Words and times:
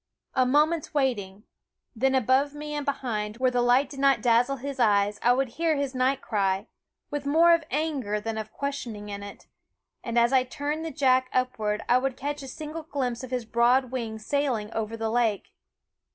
A 0.33 0.47
moment's 0.47 0.95
waiting; 0.95 1.43
then, 1.95 2.15
above 2.15 2.55
me 2.55 2.73
and 2.73 2.83
behind, 2.83 3.37
where 3.37 3.51
the 3.51 3.61
light 3.61 3.87
did 3.87 3.99
not 3.99 4.19
dazzle 4.19 4.57
SCHOOL 4.57 4.71
OF 4.71 4.77
212 4.77 4.89
Quoskh 4.89 4.89
Keen 4.89 4.89
Eyed 4.89 5.05
his 5.05 5.19
eyes, 5.19 5.29
I 5.29 5.33
would 5.33 5.47
hear 5.49 5.75
his 5.77 5.93
night 5.93 6.21
cry 6.23 6.67
with 7.11 7.25
more 7.27 7.53
of 7.53 7.63
anger 7.69 8.19
than 8.19 8.39
of 8.39 8.51
questioning 8.51 9.09
in 9.09 9.21
it 9.21 9.45
and 10.03 10.17
as 10.17 10.33
I 10.33 10.43
turned 10.43 10.83
the 10.83 10.89
jack 10.89 11.29
upward 11.31 11.83
I 11.87 11.99
would 11.99 12.17
catch 12.17 12.41
a 12.41 12.47
single 12.47 12.81
glimpse 12.81 13.23
of 13.23 13.29
his 13.29 13.45
broad 13.45 13.91
wings 13.91 14.25
sailing 14.25 14.73
over 14.73 14.97
the 14.97 15.11
lake. 15.11 15.53